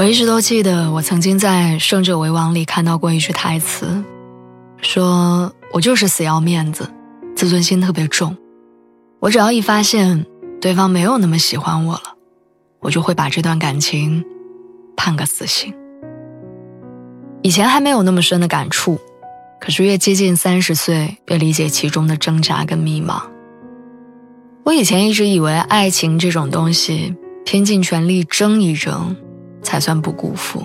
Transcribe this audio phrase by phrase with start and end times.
[0.00, 4.02] 我一直都记得，我曾经在《胜者为王》里看到过一句台词，
[4.80, 6.88] 说我就是死要面子，
[7.36, 8.34] 自尊心特别重。
[9.18, 10.24] 我只要一发现
[10.58, 12.14] 对方没有那么喜欢我了，
[12.80, 14.24] 我就会把这段感情
[14.96, 15.74] 判个死刑。
[17.42, 18.98] 以前还没有那么深的感触，
[19.60, 23.20] 可是越接近三十岁，越理解其中的挣扎跟迷茫。
[24.64, 29.14] 我以前一直以为爱情这种东西，拼尽全力争一争。
[29.62, 30.64] 才算不辜负。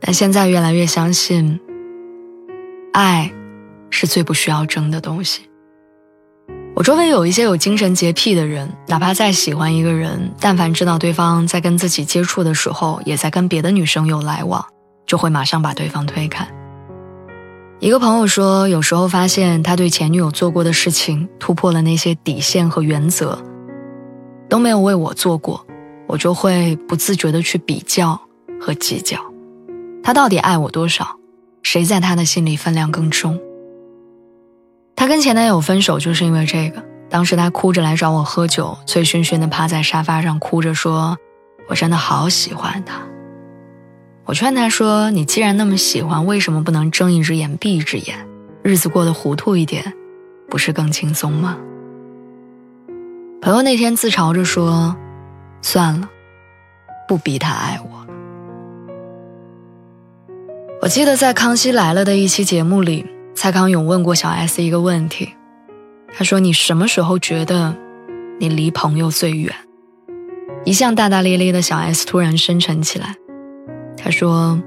[0.00, 1.58] 但现在越来越相信，
[2.92, 3.32] 爱
[3.90, 5.42] 是最不需要争的东西。
[6.74, 14.62] 我周围有一些有精神洁癖的人，哪怕再喜欢一个人，但凡知道对方在跟自己接触的时候，也在跟别的女生有来往，
[15.06, 16.46] 就会马上把对方推开。
[17.80, 23.38] 一个朋友说，有时候发现他对前女友做过的事情，突破了那些底线和原则，
[24.48, 25.65] 都没有为我做过。
[26.06, 28.20] 我就会不自觉的去比较
[28.60, 29.18] 和计较，
[30.02, 31.16] 他到底爱我多少？
[31.62, 33.38] 谁在他的心里分量更重？
[34.94, 36.82] 他跟前男友分手就是因为这个。
[37.08, 41.16] 当时他哭着来找我喝酒，醉醺醺的趴在沙发上哭着说
[41.68, 43.00] ：“我真的好喜欢他。”
[44.26, 48.16] 我劝他说：“你既然那么喜欢，为什么不能睁一只眼闭一只眼，
[48.62, 49.92] 日子过得糊涂一点，
[50.48, 51.56] 不是更轻松吗？”
[53.40, 54.96] 朋友那天自嘲着说。
[55.66, 56.08] 算了，
[57.08, 58.06] 不逼他爱我。
[60.80, 63.04] 我记得在《康熙来了》的一期节目里，
[63.34, 65.34] 蔡康永问过小 S 一个问题，
[66.16, 67.74] 他说：“你什么时候觉得
[68.38, 69.52] 你离朋友最远？”
[70.64, 73.16] 一向大大咧咧的小 S 突然深沉起来，
[73.96, 74.62] 他说：“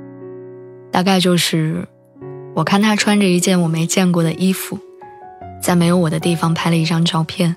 [0.91, 1.87] 大概就是
[2.53, 4.77] 我看他穿着一件我没见过的衣服，
[5.61, 7.55] 在没有我的地方拍了一张照片，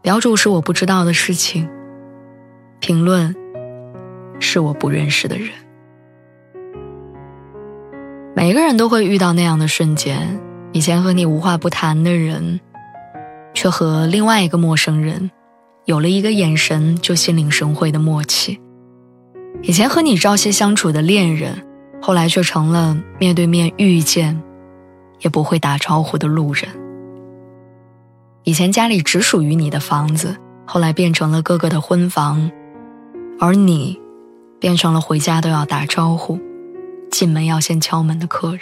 [0.00, 1.68] 标注是我不知道的事情。”
[2.82, 3.32] 评论
[4.40, 5.50] 是我不认识的人。
[8.34, 10.40] 每个人都会遇到那样的瞬间，
[10.72, 12.58] 以前和你无话不谈的人，
[13.54, 15.30] 却和另外一个陌生人
[15.84, 18.58] 有了一个眼神就心领神会的默契；
[19.62, 21.64] 以前和你朝夕相处的恋人，
[22.02, 24.42] 后来却成了面对面遇见
[25.20, 26.66] 也不会打招呼的路人；
[28.42, 32.50] 以前家里只属于你的房子，后来变成了哥哥的婚房。
[33.44, 34.00] 而你，
[34.60, 36.38] 变成了回家都要打招呼，
[37.10, 38.60] 进门要先敲门的客人。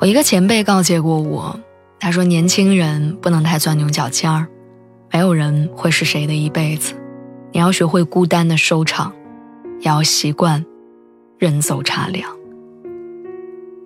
[0.00, 1.60] 我一个前辈告诫过我，
[2.00, 4.48] 他说：“年轻人不能太钻牛角尖儿，
[5.12, 6.94] 没有人会是谁的一辈子，
[7.52, 9.12] 你要学会孤单的收场，
[9.80, 10.64] 也要习惯
[11.38, 12.26] 人走茶凉。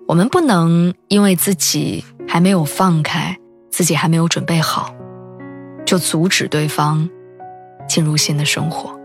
[0.07, 3.37] 我们不能因为自己还没有放开，
[3.69, 4.95] 自己还没有准备好，
[5.85, 7.09] 就阻止对方。”
[7.97, 8.95] 进入新的生活。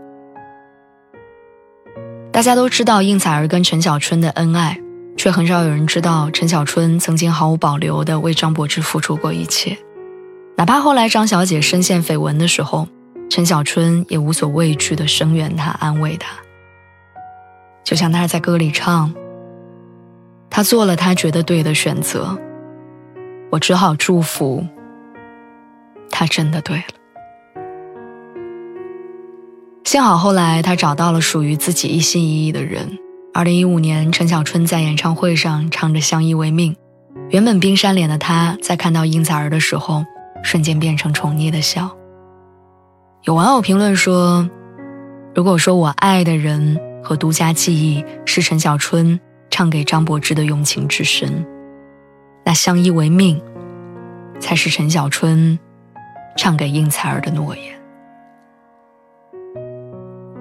[2.31, 4.79] 大家都知道应采儿跟陈小春的恩爱，
[5.17, 9.75] 却很少有人知道陈小春曾经毫无保留地为张柏芝付出过一切。
[10.55, 12.87] 哪怕后来张小姐深陷绯闻的时候，
[13.31, 16.35] 陈小春也无所畏惧地声援她、安慰她。
[17.83, 19.11] 就像他在歌里唱
[20.51, 22.37] ：“他做了他觉得对的选择，
[23.49, 24.63] 我只好祝福
[26.11, 26.83] 他真的对了。”
[29.93, 32.97] 幸好后来他找到了属于自己一心一意的人。
[33.31, 36.73] 二零一五年，陈小春在演唱会上唱着《相依为命》，
[37.29, 40.03] 原本冰山脸的他在看到应采儿的时候，
[40.41, 41.95] 瞬间变成宠溺的笑。
[43.25, 44.49] 有网友评论说
[45.35, 49.19] ：“如果说我爱的人和独家记忆是陈小春
[49.51, 51.45] 唱给张柏芝的用情至深，
[52.43, 53.39] 那《相依为命》
[54.41, 55.59] 才是陈小春
[56.35, 57.65] 唱给应采儿的诺言。”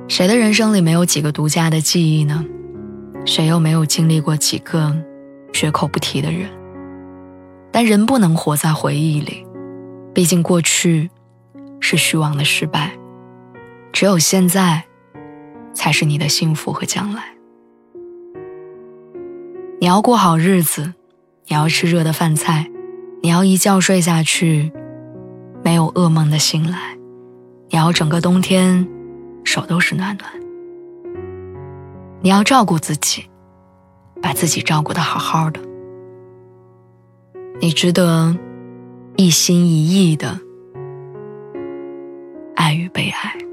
[0.09, 2.45] 谁的人生里没有几个独家的记忆呢？
[3.25, 4.95] 谁又没有经历过几个
[5.53, 6.51] 绝口不提的人？
[7.71, 9.47] 但人不能活在回忆里，
[10.13, 11.09] 毕竟过去
[11.81, 12.93] 是虚妄的失败，
[13.93, 14.85] 只有现在
[15.73, 17.23] 才是你的幸福和将来。
[19.81, 20.93] 你要过好日子，
[21.49, 22.71] 你要吃热的饭菜，
[23.23, 24.71] 你要一觉睡下去，
[25.65, 26.99] 没有噩梦的醒来，
[27.71, 28.87] 你要整个冬天
[29.45, 30.33] 手都是暖暖。
[32.21, 33.29] 你要照顾自己
[34.21, 35.61] 把自己照顾的好好的。
[37.61, 38.37] 你值得
[39.17, 40.39] 一心一意的
[42.57, 43.52] 爱与被爱。